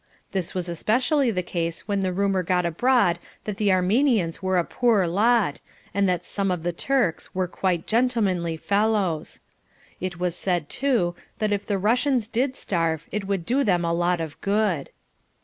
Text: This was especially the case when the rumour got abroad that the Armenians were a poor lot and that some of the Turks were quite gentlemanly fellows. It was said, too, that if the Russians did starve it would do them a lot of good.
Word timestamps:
This 0.31 0.55
was 0.55 0.67
especially 0.67 1.29
the 1.29 1.43
case 1.43 1.87
when 1.87 2.01
the 2.01 2.11
rumour 2.11 2.41
got 2.41 2.65
abroad 2.65 3.19
that 3.43 3.57
the 3.57 3.71
Armenians 3.71 4.41
were 4.41 4.57
a 4.57 4.63
poor 4.63 5.05
lot 5.05 5.61
and 5.93 6.09
that 6.09 6.25
some 6.25 6.49
of 6.49 6.63
the 6.63 6.73
Turks 6.73 7.35
were 7.35 7.47
quite 7.47 7.85
gentlemanly 7.85 8.57
fellows. 8.57 9.41
It 9.99 10.19
was 10.19 10.35
said, 10.35 10.69
too, 10.69 11.13
that 11.37 11.53
if 11.53 11.67
the 11.67 11.77
Russians 11.77 12.27
did 12.27 12.55
starve 12.55 13.05
it 13.11 13.27
would 13.27 13.45
do 13.45 13.63
them 13.63 13.85
a 13.85 13.93
lot 13.93 14.19
of 14.19 14.41
good. 14.41 14.89